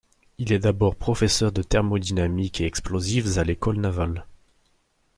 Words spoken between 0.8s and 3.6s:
professeur de thermodynamique et explosifs à